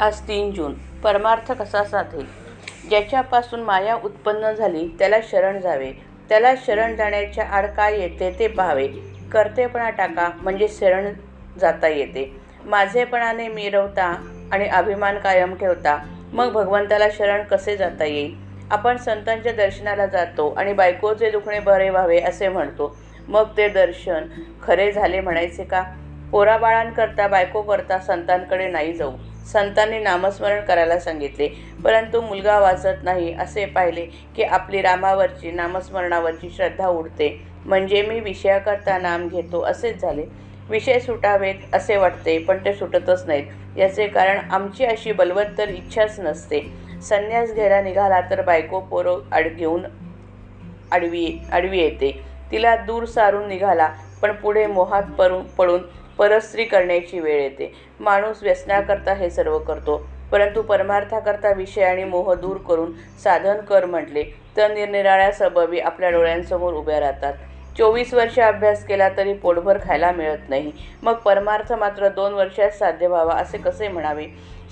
[0.00, 0.72] आज तीन जून.
[1.02, 2.26] परमार्थ कसा साधेल?
[2.90, 5.92] ज्याच्यापासून माया उत्पन्न झाली त्याला शरण जावे.
[6.28, 8.86] त्याला शरण जाण्याच्या आड काय येते ते पाहावे.
[9.32, 11.12] कर्तेपणा टाका म्हणजे शरण
[11.60, 12.40] जाता येते.
[12.64, 14.14] माझेपणाने मिरवता
[14.52, 15.98] आणि अभिमान कायम ठेवता
[16.32, 18.34] मग भगवंताला शरण कसे जाता येईल?
[18.70, 22.96] आपण संतांच्या दर्शनाला जातो आणि बायकोचे दुखणे बरे व्हावे असे म्हणतो.
[23.28, 24.24] मग ते दर्शन
[24.62, 25.82] खरे झाले म्हणायचे का?
[26.30, 29.12] पोराबाळांकरता बायको करता संतांकडे नाही जाऊ.
[29.52, 31.48] संतांनी नामस्मरण करायला सांगितले.
[31.84, 34.04] परंतु मुलगा वाचत नाही असे पाहिले
[34.36, 37.36] की आपली रामावरची नामस्मरणावरची श्रद्धा उडते.
[37.66, 40.24] म्हणजे मी विषयाकरता नाम घेतो असेच झाले.
[40.68, 43.44] विषय सुटावेत असे वाटते पण ते सुटतच नाहीत.
[43.76, 46.60] याचे कारण आमची अशी बलवत्तर इच्छाच नसते.
[47.02, 49.84] संन्यास घ्यायला निघाला तर बायको पोरं आड घेऊन
[50.92, 52.10] आडवी आडवी येते.
[52.50, 53.88] तिला दूर सारून निघाला
[54.22, 55.80] पण पुढे मोहात पडून पडून
[56.18, 57.72] परस्त्री करण्याची वेळ येते.
[58.00, 60.06] माणूस व्यसनाकरता हे सर्व करतो.
[60.32, 62.92] परंतु परमार्थाकरता विषय आणि मोह दूर करून
[63.24, 64.24] साधन कर म्हटले
[64.56, 67.34] तर निरनिराळ्या सबबी आपल्या डोळ्यांसमोर उभ्या राहतात.
[67.78, 70.72] चोवीस वर्ष अभ्यास केला तरी पोटभर खायला मिळत नाही.
[71.02, 74.26] मग परमार्थ मात्र दोन वर्षात साध्य व्हावा असे कसे म्हणावे?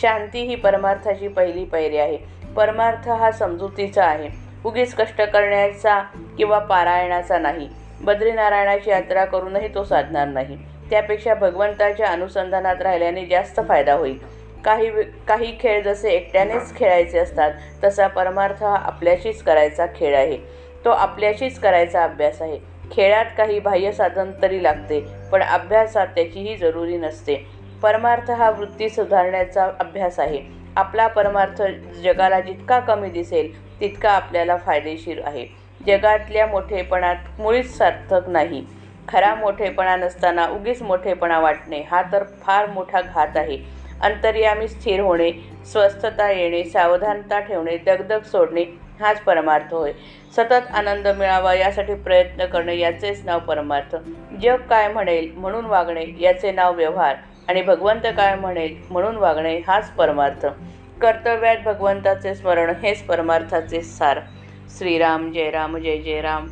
[0.00, 2.18] शांती ही परमार्थाची पहिली पायरी आहे.
[2.56, 4.28] परमार्थ हा समजुतीचा आहे.
[4.64, 6.02] उगीच कष्ट करण्याचा
[6.38, 7.68] किंवा पारायणाचा नाही.
[8.00, 10.58] बद्रीनारायणाची यात्रा करूनही तो साधणार नाही.
[10.90, 14.18] त्यापेक्षा भगवंताच्या अनुसंधानात राहिल्याने जास्त फायदा होईल.
[14.64, 17.50] काही वे- काही खेळ जसे एकट्यानेच खेळायचे असतात
[17.84, 20.38] तसा परमार्थ हा आपल्याशीच करायचा खेळ आहे.
[20.84, 22.58] तो आपल्याशीच करायचा अभ्यास आहे.
[22.92, 27.46] खेळात काही बाह्य साधन तरी लागते पण अभ्यासात त्याचीही जरुरी नसते.
[27.82, 30.40] परमार्थ हा वृत्ती सुधारण्याचा अभ्यास आहे.
[30.76, 31.62] आपला परमार्थ
[32.04, 35.46] जगाला जितका कमी दिसेल तितका आपल्याला फायदेशीर आहे.
[35.86, 38.66] जगातल्या मोठेपणात मुळीच सार्थक नाही.
[39.08, 43.58] खरा मोठेपणा नसताना उगीच मोठेपणा वाटणे हा तर फार मोठा घात आहे.
[44.00, 45.32] अंतर्यामी स्थिर होणे
[45.72, 48.64] स्वस्थता येणे सावधानता ठेवणे दगदग सोडणे
[49.00, 49.92] हाच परमार्थ होय.
[50.36, 53.96] सतत आनंद मिळावा यासाठी प्रयत्न करणे याचेच नाव परमार्थ.
[54.42, 57.16] जग काय म्हणेल म्हणून वागणे याचे नाव व्यवहार.
[57.48, 60.46] आणि भगवंत काय म्हणेल म्हणून वागणे हाच परमार्थ.
[61.00, 64.20] कर्तव्यात भगवंताचे स्मरण हेच परमार्थाचे सार.
[64.78, 66.46] श्रीराम जय राम जय जय राम.